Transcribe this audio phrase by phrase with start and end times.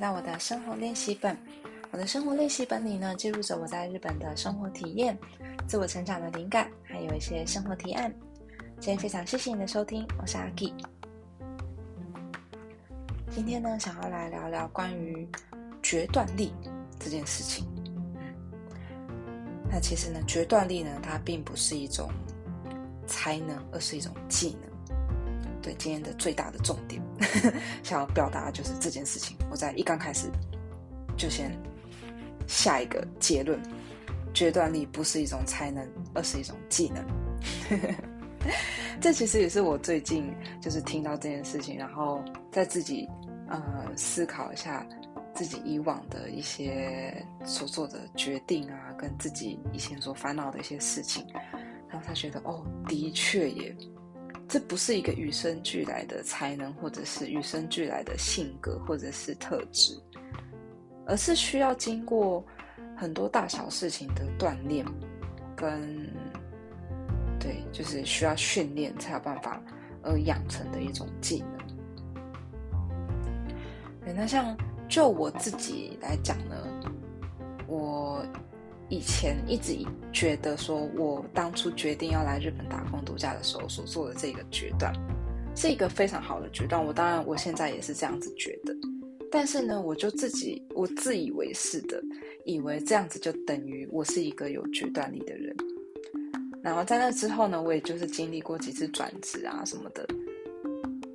[0.00, 1.36] 到我的生活练习本。
[1.92, 5.18] 我的生活练习本里呢，记录着我在日本的生活体验、
[5.66, 8.12] 自我成长的灵感，还有一些生活提案。
[8.78, 10.72] 今天非常谢谢你的收听，我是阿 K。
[13.28, 15.28] 今天呢，想要来聊聊关于
[15.82, 16.52] 决断力
[16.98, 17.66] 这件事情。
[19.68, 22.08] 那其实呢，决断力呢，它并不是一种
[23.06, 24.96] 才能，而是一种技能。
[25.60, 27.02] 对今天的最大的重点，
[27.82, 29.36] 想要表达就是这件事情。
[29.50, 30.30] 我在一刚开始
[31.16, 31.50] 就先
[32.46, 33.60] 下一个结论：
[34.32, 37.04] 决断力不是一种才能，而是一种技能。
[39.00, 43.08] 这其实也是我最近就是听到这件事情，然后在自己
[43.48, 43.62] 呃
[43.96, 44.86] 思考一下
[45.34, 51.26] 自己以往的一些所做的决定啊，跟自己以前所烦恼的一些事情，
[51.88, 53.76] 然后他觉得哦，的确也。
[54.50, 59.96] 这不是一个与生俱来的才能，或者是与生俱来的性格，或者是特质，
[61.06, 62.44] 而是需要经过
[62.96, 64.84] 很多大小事情的锻炼，
[65.54, 66.12] 跟
[67.38, 69.62] 对，就是需要训练才有办法
[70.02, 71.44] 而养成的一种技
[74.04, 74.16] 能。
[74.16, 74.56] 那像
[74.88, 76.56] 就我自己来讲呢，
[77.68, 78.26] 我。
[78.90, 79.72] 以前一直
[80.12, 84.92] 觉得说，我当初决定要来日本打工度假的时候所做的这个决断，
[85.54, 86.84] 是一个非常好的决断。
[86.84, 88.74] 我当然，我现在也是这样子觉得。
[89.30, 92.02] 但是呢，我就自己我自以为是的，
[92.44, 95.56] 以为这样子就等于我是一个有决断力的人。
[96.60, 100.04] 然后在那之后呢，我也就是经历过几次转职啊什么的。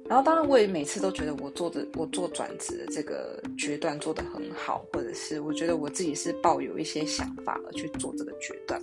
[0.08, 8.80] 然后，当然，我也每次都觉得我做的我做转职的这个决断做得很好，或者是我觉得我自己是抱有一些想法而去做这个决断。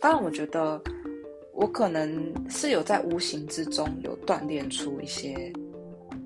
[0.00, 0.82] 当然，我觉得
[1.52, 5.52] 我可能是有在无形之中有锻炼出一些，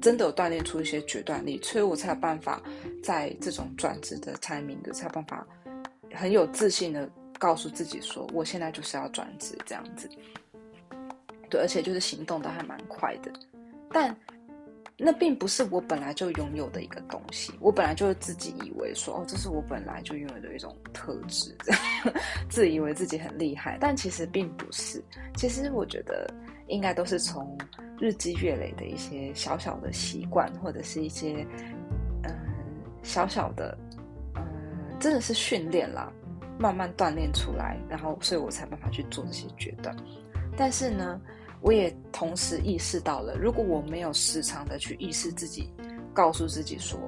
[0.00, 2.62] 真的有锻炼出一些决断力，所以我才有办法
[3.02, 5.44] 在这种转职的 timing 才有办法
[6.14, 10.08] 很有自信的告诉自己说，我现在就是要转职这样子。
[11.50, 13.32] 对，而且就是行动的还蛮快的，
[13.90, 14.16] 但。
[14.98, 21.54] 那并不是我本来就拥有的一个东西，我本来就是自己以为说，哦，这是我本来就拥有的一种特质，
[22.48, 25.04] 自以为自己很厉害，但其实并不是。
[25.34, 26.32] 其实我觉得
[26.68, 27.58] 应该都是从
[28.00, 31.46] 日积月累的一些小小的习惯，或者是一些
[32.22, 32.34] 嗯
[33.02, 33.76] 小小的
[34.34, 34.42] 嗯，
[34.98, 36.10] 真的是训练啦，
[36.58, 39.94] 慢慢锻炼出来，然后所以我才办法去做这些决断。
[40.56, 41.20] 但是呢。
[41.60, 45.72] 我也同时意识到了，如果我没有时常的去意识自己，
[46.14, 46.98] 告诉自己说，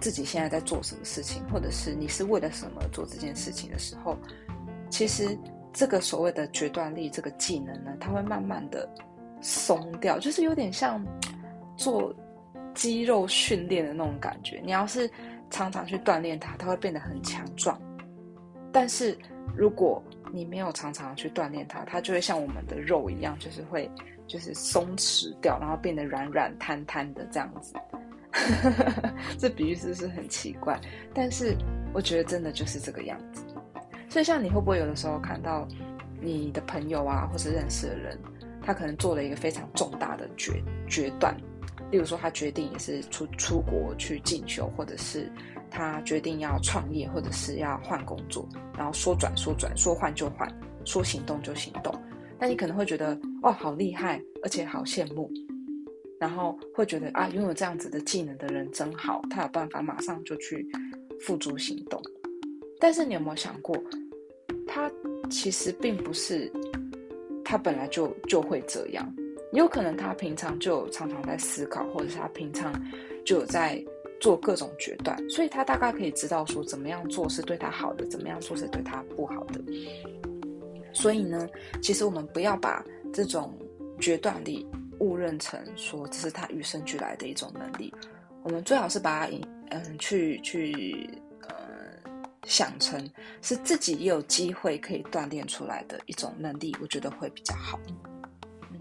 [0.00, 4.16] 自己现在在做什么事情，或者是你是为了什么做这件事情的时候，
[4.88, 5.36] 其实
[5.72, 8.88] 这个所谓的决断力这个技能呢，它会慢慢的
[9.40, 11.04] 松掉，就是有点像
[11.76, 12.14] 做
[12.74, 14.60] 肌肉训练的那种感觉。
[14.64, 15.10] 你要是
[15.48, 17.80] 常常去锻炼它，它会变得很强壮。
[18.72, 19.16] 但是
[19.56, 23.90] 如果你没有常常去锻炼它，它就会像我们的肉一样，就是会
[24.26, 27.74] 就是松弛掉，然后变得软软瘫瘫的这样子。
[29.36, 30.80] 这比喻是不是很奇怪？
[31.12, 31.56] 但是
[31.92, 33.44] 我觉得真的就是这个样子。
[34.08, 35.66] 所以像你会不会有的时候看到
[36.20, 38.16] 你的朋友啊，或是认识的人，
[38.62, 41.36] 他可能做了一个非常重大的决决断，
[41.90, 45.28] 例如说他决定也是出出国去进修，或者是。
[45.70, 50.52] 他决定要创业，或者是要换工作，然后说转说转，说换就换，
[50.84, 51.94] 说行动就行动。
[52.38, 55.30] 那你可能会觉得，哦，好厉害，而且好羡慕，
[56.18, 60.66] 然后会觉得啊，拥有这样子的技能的人真好，他有办法马上就去
[61.20, 62.02] 付诸行动。
[62.78, 63.76] 但是你有没有想过，
[64.66, 64.90] 他
[65.30, 66.50] 其实并不是
[67.44, 69.14] 他本来就就会这样，
[69.52, 72.72] 有可能他平常就常常在思考，或者是他平常
[73.24, 73.82] 就有在。
[74.20, 79.60] 做各种决断，所以他大概可以知道说怎么样做是对他好的，怎么样做是对他不好的。
[80.92, 81.48] 所以呢，
[81.82, 83.56] 其实我们不要把这种
[83.98, 84.66] 决断力
[84.98, 87.92] 误认成说这是他与生俱来的一种能力，
[88.42, 89.32] 我们最好是把它
[89.70, 91.08] 嗯去去
[91.48, 91.56] 呃
[92.44, 93.08] 想成
[93.40, 97.80] 是自己也有机会可以锻炼出来的一种能力，我觉得会比较好。
[98.70, 98.78] 嗯，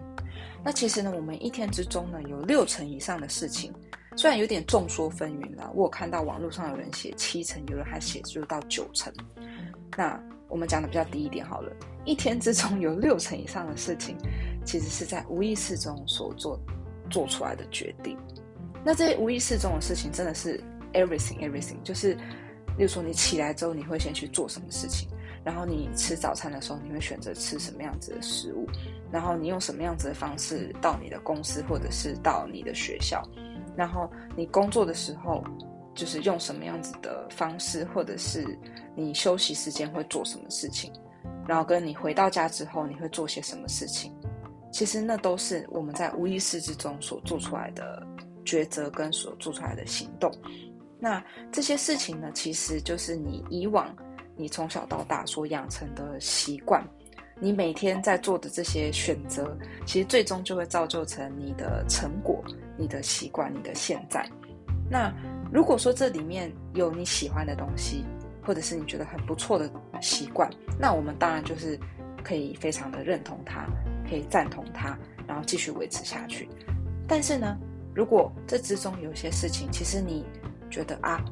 [0.66, 3.74] 那其实呢，我们一天之中呢有六成以上的事情。
[4.20, 9.14] 虽然有点众说纷纭啦，我有看到网络上有人写七成，有人还写就到九成。
[9.96, 11.72] 那我们讲的比较低一点好了，
[12.04, 14.18] 一天之中有六成以上的事情，
[14.66, 16.60] 其实是在无意识中所做
[17.10, 18.18] 做出来的决定。
[18.84, 20.62] 那这些无意识中的事情，真的是
[20.92, 22.14] everything everything，就是，
[22.78, 25.08] 例如说你起来之后，你会先去做什么事情，
[25.46, 28.68] 然后你吃早餐的时候，你会选择吃什么样子的食物，
[29.14, 33.26] 然后你用什么样子的方式到你的公司或者是到你的学校。
[33.80, 35.42] 然后你工作的时候，
[35.96, 38.46] 就是用什么样子的方式，或者是
[38.94, 40.92] 你休息时间会做什么事情，
[41.48, 44.14] 然后跟你回到家之后你会做些什么事情，
[44.70, 48.06] 其实那都是我们在无意识之中所做出来的
[48.44, 50.30] 抉择跟所做出来的行动。
[51.00, 51.24] 那
[51.54, 53.96] 这些事情呢，其实就是你以往
[54.36, 56.86] 你从小到大所养成的习惯，
[57.40, 62.44] 你每天在做的这些选择，其实最终就会造就成你的成果、
[62.78, 64.30] 你的习惯、你的现在。
[64.90, 65.14] 那
[65.52, 68.04] 如果说这里面有你喜欢的东西，
[68.44, 69.72] 或者是你觉得很不错的
[70.02, 71.80] 习惯，那我们当然就是
[72.24, 73.66] 可以非常的认同它，
[74.10, 74.98] 可以赞同它，
[75.28, 76.50] 然后继续维持下去。
[77.08, 77.58] 但是呢，
[77.96, 80.26] 如果这之中有些事情，其实你
[80.70, 81.24] 觉得啊，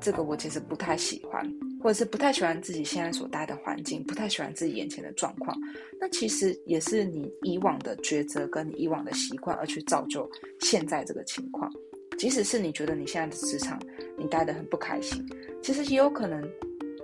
[0.00, 1.44] 这个我其实不太喜欢，
[1.80, 5.56] 或者是不太喜欢自己现在所待的环境，不太喜欢自己眼前的状况，
[6.00, 10.28] 那其实也是你以往的抉择跟你以往的习惯而去造就
[10.60, 11.72] 现在这个情况。
[12.18, 13.80] 即使是你觉得你现在的职场
[14.16, 15.24] 你待得很不开心，
[15.62, 16.42] 其实也有可能，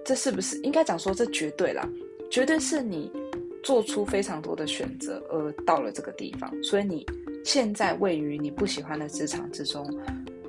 [0.04, 1.88] 这是不是应该讲说这绝对啦，
[2.30, 3.10] 绝对是你
[3.62, 7.06] 做出非常多的选择而到了这个地方，所以你
[7.44, 9.86] 现在位于你不喜欢的职场之中。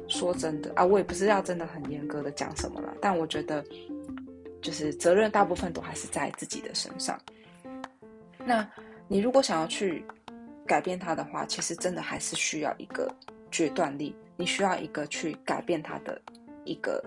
[0.07, 3.65] 说真的啊，我也不是要真的很严格的讲什么了，但我觉得
[4.61, 7.19] 就是责任大部分都还是在自己的身上。
[8.45, 8.67] 那
[9.07, 10.05] 你如果想要去
[10.65, 13.13] 改变它的话，其实真的还是需要一个
[13.51, 14.15] 决断力。
[14.37, 16.21] 你需要一个去改变它的
[16.65, 17.03] 一个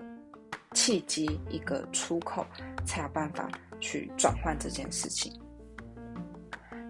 [0.73, 2.45] 契机，一个出口，
[2.85, 3.47] 才有办法
[3.79, 5.31] 去转换这件事情。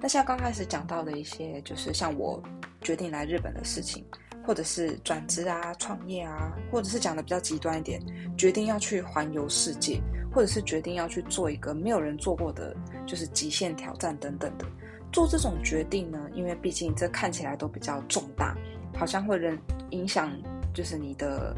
[0.01, 2.41] 那像刚开始讲到的一些，就是像我
[2.81, 4.05] 决定来日本的事情，
[4.49, 8.01] 或者是转职啊、创业啊，或者是讲的比较极端一点，
[8.35, 10.01] 决定要去环游世界，
[10.33, 12.75] 或者是决定要去做一个没有人做过的，
[13.05, 14.65] 就是极限挑战等等的。
[15.11, 18.55] 做这种决定呢，因为毕竟这看起来都比较重大。
[18.97, 19.55] 好像会人
[19.91, 20.31] 影响，
[20.73, 21.55] 就是你的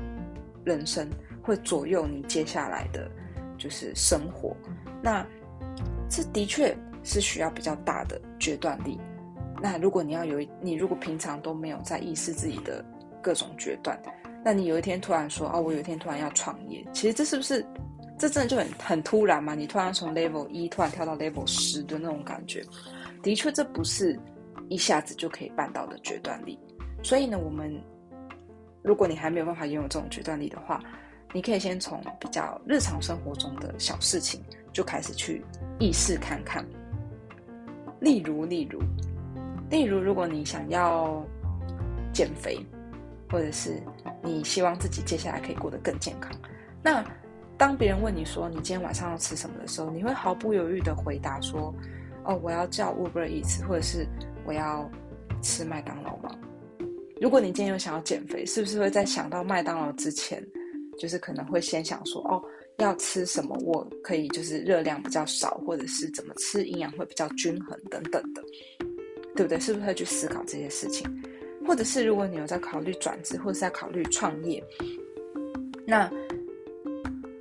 [0.66, 1.10] 人生
[1.42, 3.10] 会左右你接下来的，
[3.58, 4.54] 就是生活。
[5.02, 5.26] 那
[6.10, 9.00] 这的确是需要比较大的决断力。
[9.62, 12.84] 那如果你要有你如果平常都没有在意识自己的
[13.22, 14.02] 各种决断，
[14.44, 17.64] 那你有一天突然说哦，我有一天突然要创业，其实这是不是
[18.18, 19.54] 这真的就很很突然嘛？
[19.54, 22.64] 你突然从 level 一突然跳到 level 十的那种感觉，
[23.22, 24.20] 的确这不是
[24.68, 26.58] 一下子就可以办到的决断力。
[27.04, 27.72] 所以呢，我们
[28.82, 30.82] 如果你还没有办法拥有这种决断力的话，
[31.34, 34.42] 你可以先从比较日常生活中的小事情
[34.74, 35.44] 就开始去
[35.80, 36.66] 意识看看。
[38.00, 38.82] 例如，例如，
[39.72, 41.26] 例如，如果你想要
[42.14, 42.60] 减肥，
[43.30, 43.82] 或者是
[44.22, 46.30] 你希望自己接下来可以过得更健康，
[46.84, 47.04] 那
[47.58, 51.74] 当别人问你说你今天晚上要吃什么的时候，你会毫不犹豫的回答说
[52.26, 54.06] ：“哦，我要叫 Uber Eat，或者是
[54.46, 54.90] 我要
[55.42, 56.38] 吃麦当劳吗？”
[57.22, 60.44] 如果你今天有想要减肥，是不是会在想到麦当劳之前，
[61.00, 62.44] 就是可能会先想说，哦，
[62.80, 68.44] 要吃什么，我可以就是热量比较少，或者是怎么吃营养会比较均衡等等的，
[69.42, 69.60] 对不对？
[69.60, 71.08] 是不是会去思考这些事情？
[71.68, 74.64] 或者是如果你有在考虑转职，或者是在考虑创业，
[75.88, 76.12] 那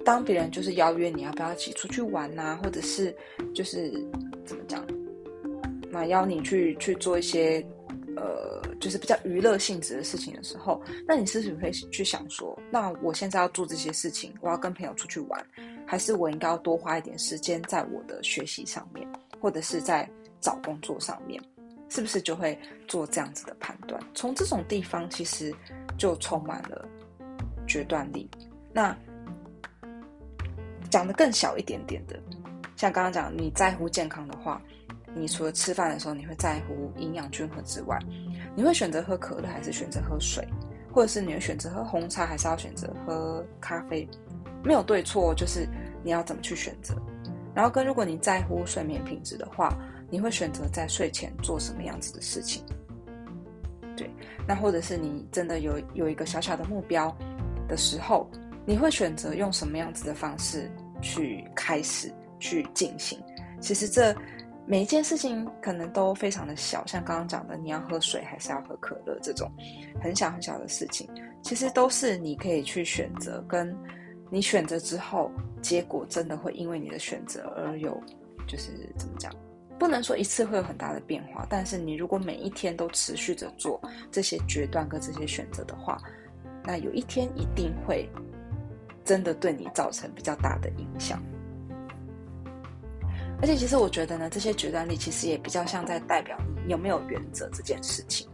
[0.02, 3.14] 当别人就是邀约你要不要一起出去玩呐，或者是
[3.54, 3.90] 就是
[4.46, 4.82] 怎么讲，
[5.90, 7.62] 那邀你去去做一些。
[8.16, 15.46] 呃，就是比较娱乐性质的事情的时候，那你是不是会去想说，那我现在要做这些事情，我要跟朋友出去玩，
[15.86, 19.08] 还是我应该要多花一点时间在我的学习上面，
[19.40, 20.06] 或者是在
[20.38, 21.40] 找工作上面，
[21.90, 24.02] 是不是就会做这样子的判断？
[24.14, 25.54] 从这种地方其实
[25.98, 26.88] 就充满了
[27.66, 28.30] 决断力。
[28.72, 28.96] 那
[30.88, 32.18] 讲的更小一点点的，
[32.76, 34.62] 像刚刚讲，你在乎健康的话。
[35.12, 37.98] 你除了吃饭的时候，你会在乎营养均衡之外，
[38.54, 40.46] 你会选择喝可乐还是选择喝水，
[40.92, 44.08] 或者是你会选择喝红茶还是要选择喝咖啡？
[44.62, 45.66] 没有对错，就是
[46.04, 46.94] 你要怎么去选择。
[47.52, 49.76] 然后跟如果你在乎睡眠品质的话，
[50.10, 52.62] 你会选择在睡前做什么样子的事情？
[53.96, 54.10] 对，
[54.46, 57.16] 那或者是你真的有有一个小小的目标
[57.68, 58.28] 的时候，
[58.66, 63.18] 你会选择用什么样子的方式去开始去进行？
[63.60, 64.14] 其实这。
[64.66, 69.50] 每一件事情可能都非常的小，像刚刚讲的，你要喝水还是要喝可乐这种
[70.00, 71.10] 很小很小的事情，
[71.42, 73.76] 其实都是你可以去选择，跟
[74.30, 75.28] 你选择之后，
[75.60, 78.00] 结果真的会因为你的选择而有，
[78.46, 79.34] 就是怎么讲，
[79.80, 83.80] 不能说一次会有很大的变化，但是你如果每一天都持续着做
[84.12, 85.96] 这些决断跟这些选择的话，
[86.62, 88.06] 那有一天一定会
[89.06, 91.18] 真的对你造成比较大的影响。
[93.40, 98.28] 而且，其实我觉得呢，这些决断力其实也比较像在代表你有没有原则这件事情。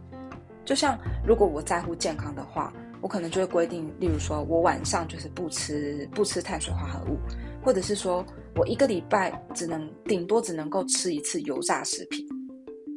[0.65, 7.17] 就像如果我在乎健康的话，我可能就会规定，例如说我晚上就是不吃不吃碳水化合物，
[7.63, 8.21] 或者是说
[8.57, 12.27] 我一个礼拜只能顶多只能够吃一次油炸食品，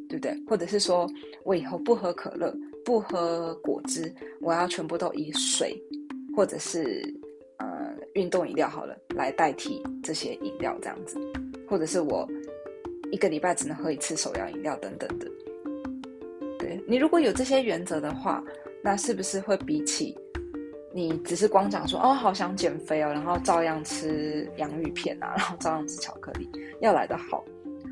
[0.09, 0.35] 对不对？
[0.47, 1.07] 或者是说
[1.43, 2.51] 我以后不喝可乐，
[2.83, 5.79] 不喝果汁，我要全部都以水
[6.35, 7.01] 或者是
[7.57, 11.19] 呃运动饮料好了来代替这些饮料这样子，
[11.69, 12.27] 或者是我
[13.11, 15.27] 一个礼拜只能喝一次手摇饮料等等的。
[16.57, 18.43] 对你如果有这些原则的话。
[18.83, 20.17] 那是不是会比起
[20.93, 26.49] 你只是光讲说哦，好想减肥哦，然后照样吃洋芋片啊， 然后照样吃巧克力，
[26.81, 27.43] 要来的好？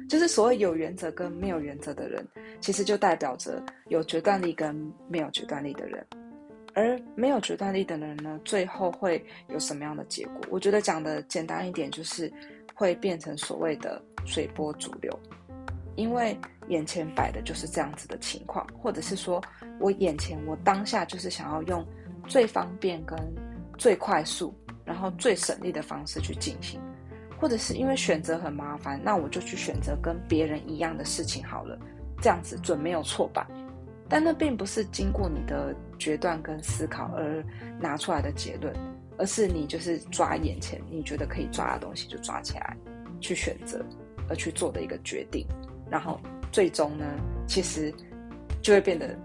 [0.09, 2.27] 就是所谓有原则跟没有原则的人，
[2.59, 4.75] 其实就代表着有决断力跟
[5.07, 6.05] 没有决断力的人。
[6.73, 10.35] 而没有决断力的人呢，最后会有什么样的结果？
[10.49, 12.31] 我觉得讲的简单一点，就是
[12.73, 15.11] 会变成所谓的随波逐流，
[15.95, 16.37] 因为
[16.69, 19.41] 眼前摆的就是这样子的情况，或者是说。
[19.81, 21.85] 我眼前，我当下就是想要用
[22.29, 23.17] 最方便跟
[23.75, 24.53] 最快速，
[24.86, 26.79] 然后最省力的方式去进行，
[27.39, 31.77] 或者是因为选择很麻烦，那我就去选择跟别人一样的事情好了，
[32.21, 33.48] 这样子准没有错吧？
[34.07, 37.43] 但那并不是经过你的决断跟思考而
[37.79, 38.74] 拿出来的结论，
[39.17, 42.77] 而是你就是抓眼前你觉得可以抓的东西就抓起来
[43.19, 43.83] 去选择，
[44.29, 45.48] 而去做的一个决定，
[45.89, 46.19] 然后
[46.51, 47.05] 最终呢，
[47.48, 47.91] 其实
[48.62, 49.17] 就会变得。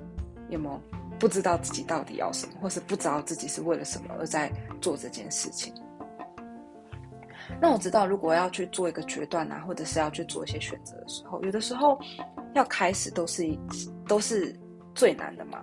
[0.51, 0.79] 有没有
[1.19, 5.73] 不知道自己到底要什么，或是不知道自己是为了什么而在做这件事情？
[7.61, 11.99] 那我知道，如果要去做一个决断啊，或者是要去做一些选择的时候，有的时候
[12.55, 13.59] 要开始都是
[14.09, 14.55] 都是
[14.95, 15.61] 最难的嘛。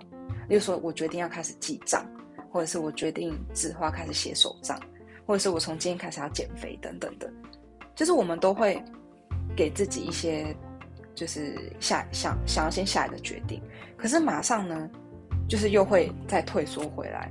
[0.48, 2.04] 例如说，我决定要开始记账，
[2.50, 4.80] 或者是我决定纸花开始写手账，
[5.26, 7.30] 或者是我从今天开始要减肥等等的，
[7.94, 8.82] 就是我们都会
[9.56, 10.54] 给自己一些。
[11.14, 13.62] 就是下想想要先下一个决定，
[13.98, 14.88] 可是马上呢，
[15.48, 17.30] 就是又会再退缩回来，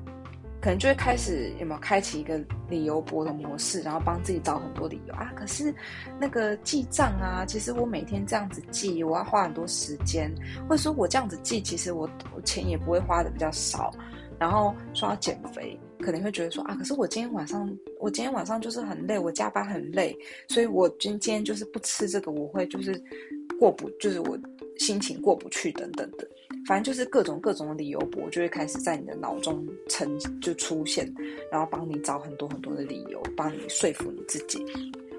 [0.61, 2.39] 可能就会开始有没有开启一个
[2.69, 5.31] 理由博的模式，然后帮自己找很多理由啊。
[5.35, 5.73] 可是
[6.19, 10.31] 那个记账啊，其实我每天这样子记，我要花很多时间，
[10.67, 13.91] 或者说我这样子记，其实我我钱也不会花的比较少。
[14.39, 23.01] 然后说要减肥，可能会觉得说啊，可是我今天晚上我今天晚上就是很累，我加班很累，所以我今今天就是不吃这个，我会就是。
[23.59, 24.35] 过不就是我
[24.79, 26.27] 心情过不去等等的，
[26.65, 31.11] 反正就是各种各种的理由我就会开始在你的脑中成就出现，
[31.51, 34.63] 然后帮你找很多很多的理由，帮你说服你自己。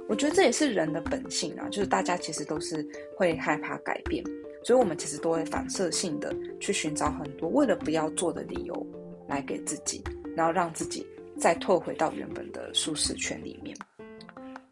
[0.08, 4.22] 我觉得这也是人的本性啊，就是大家其实都是会害怕改变，
[4.62, 8.86] 所以我们其实都会反射性的去寻找很多为了不要做的理由
[9.26, 10.02] 来给自己，
[10.36, 11.06] 然后让自己
[11.38, 13.76] 再退回到原本的舒适圈里面。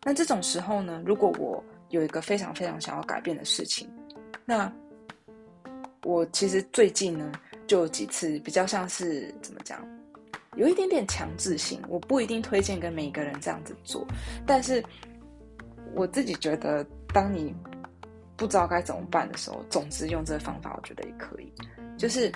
[0.05, 3.89] 那这种时候呢，如果我有一个非常非常想要改变的事情，
[4.45, 4.71] 那
[6.04, 7.30] 我其实最近呢，
[7.66, 9.87] 就有几次比较像是怎么讲，
[10.57, 11.80] 有一点点强制性。
[11.88, 14.07] 我不一定推荐跟每一个人这样子做，
[14.47, 14.83] 但是
[15.95, 17.54] 我自己觉得，当你
[18.37, 21.52] 不知道该怎么办的时候，总之用这个方法，我觉得也可以。
[21.99, 22.33] 就是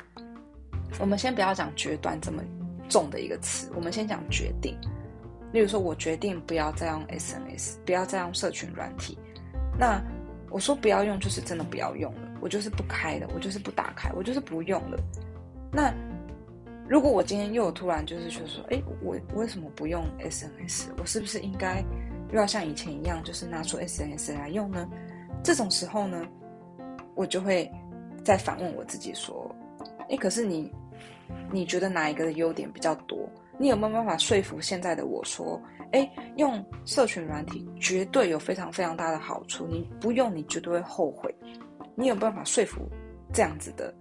[1.01, 2.43] 我们先不要讲决断这么
[2.89, 4.77] 重的一个词，我们先讲决定。
[5.53, 9.17] 例如说，我决定不要再用 SNS，不要再用社群软体。
[9.79, 10.03] 那
[10.51, 12.13] 我说不要用，就是真的不要用。
[12.45, 14.99] 我就是不开的，我就是不打开，我就是不用了。
[15.73, 15.91] 那
[16.87, 20.91] 如果我今天又突然就是说说，哎，我为什么不用 SNS？
[20.99, 21.83] 我是不是应该
[22.31, 24.87] 又要像以前一样，就是拿出 SNS 来用呢？
[25.43, 26.23] 这种时候呢，
[27.15, 27.73] 我就会
[28.23, 29.51] 再反问我自己说，
[30.11, 30.71] 哎，可是你
[31.51, 33.27] 你觉得哪一个的优点比较多？
[33.59, 35.59] 你有没有办法说服现在的我说？
[35.93, 41.35] 哎，用社群软体绝对有非常非常大的好处，你不用你绝对会后悔。
[41.95, 42.89] 你有办法说服
[43.33, 43.95] 这样子的，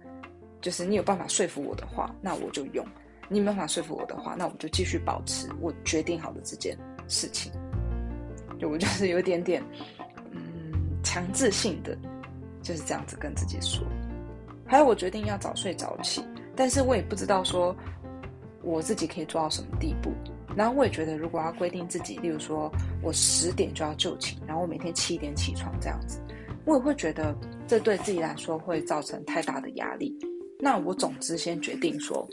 [0.60, 2.84] 就是你有办法说服我的话，那我就用；
[3.28, 6.76] 你没办法说服我的话，那我就继续保持我决定好的这件
[7.08, 7.52] 事情。
[8.58, 9.62] 就我就是有点点，
[10.30, 10.72] 嗯，
[11.02, 11.96] 强制性的
[12.62, 13.84] 就是这样子跟自己说。
[14.66, 16.24] 还有，我决定要早睡早起，
[16.56, 17.74] 但是我也不知道说
[18.62, 20.12] 我自己可以做到什么地步。
[20.56, 22.70] 然后我也觉得，如果要规定自己，例如说
[23.02, 26.20] 我十点就要就寝，然后我每天七点起床这样子，
[26.64, 30.16] 我也会觉得这对自己来说会造成太大的压力。
[30.60, 32.28] 那我总之先决定说，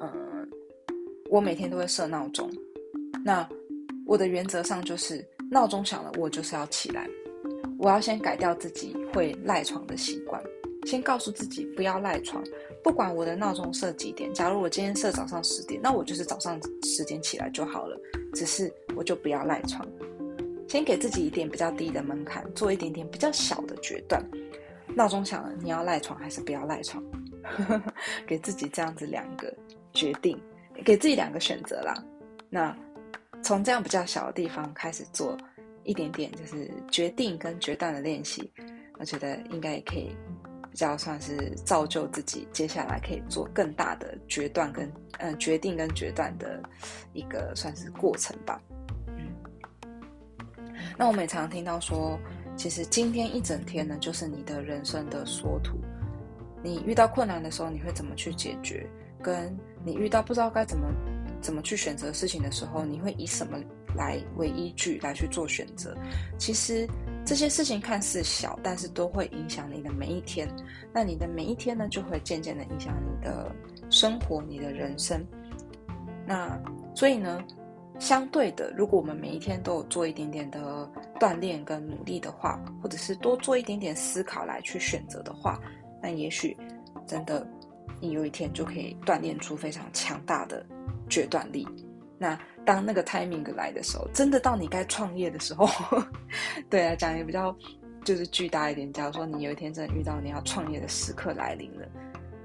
[0.00, 0.48] 嗯，
[1.28, 2.50] 我每天都会设闹钟。
[3.24, 3.46] 那
[4.06, 7.08] 我的原则上就是闹钟响了，我就是要起来。
[7.78, 10.42] 我要先改掉自己会赖床的习惯，
[10.86, 12.42] 先告诉自己不要赖床。
[12.82, 17.98] 不管我的闹钟设几点，假如我今天设早上十点，那我就是早上十点起来就好了。
[18.32, 19.86] 只是我就不要赖床，
[20.70, 24.24] 先给自己一点比较低的门槛，做一点点比较小的决断。
[24.94, 27.02] 闹钟响了，你要赖床还是不要赖床？
[28.24, 29.52] 给自己这样子两个
[29.92, 30.40] 决定，
[30.84, 31.92] 给自己两个选择啦。
[32.48, 32.72] 那
[33.42, 35.36] 从这样比较小的地方开始做
[35.82, 38.48] 一点点，就是决定跟决断的练习，
[39.00, 40.14] 我觉得应该也可以
[40.70, 46.62] 比较算是造就自己接下来可以做更大的决断跟嗯决定跟决断的
[47.12, 48.62] 一个算是过程吧。
[50.96, 52.18] 那我们也常常听到说。
[52.56, 55.78] 其实今天一整天呢，就是你的人生的缩图。
[56.62, 58.86] 你遇到困难的时候，你会怎么去解决？
[59.22, 60.86] 跟你遇到不知道该怎么
[61.40, 63.58] 怎么去选择事情的时候，你会以什么
[63.96, 65.96] 来为依据来去做选择？
[66.36, 66.86] 其实
[67.24, 70.46] 这些事情看似小，但是都会影响你的每一天。
[70.92, 73.50] 那你的每一天呢，就会渐渐的影响你的
[73.88, 75.24] 生活、你的人生。
[76.26, 76.60] 那
[76.94, 77.42] 所以呢？
[78.00, 80.90] 相对的，如果我们每一天都有做一点点的
[81.20, 85.60] 锻炼跟努力的话，或者是多做一点点思考来去选择的话，
[86.02, 86.56] 那也许
[87.06, 87.46] 真的
[88.00, 90.64] 你有一天就可以锻炼出非常强大的
[91.10, 91.68] 决断力。
[92.18, 95.68] 那当那个 timing 来的时候，真的到你该创业的时候，
[96.70, 97.54] 对啊，讲也比较
[98.02, 98.90] 就是巨大一点。
[98.92, 101.86] 假如说你有一天真的遇到你要创业的时刻来临了。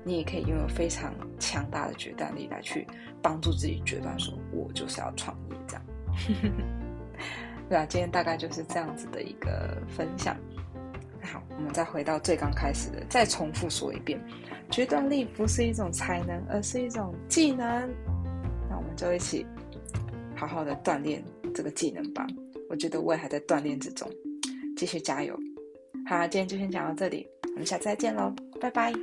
[0.06, 2.86] 你也可以拥有非常强大的决断力来去
[3.24, 5.84] 帮助自己决断，说我就是要创业这样。
[7.68, 10.38] 对啊，今天大概就是这样子的一个分享。
[11.24, 14.22] 好，我们再回到最刚开始的，再重复说一遍：
[14.70, 17.68] 决断力不是一种才能，而是一种技能。
[18.70, 19.44] 那我们就一起
[20.36, 22.28] 好好的锻炼这个技能吧。
[22.70, 24.08] 我觉得我也还在锻炼之中，
[24.78, 25.36] 继续加油。
[26.06, 28.32] 好，今天就先讲到这里，我们下次再见喽，
[28.62, 28.94] 拜拜。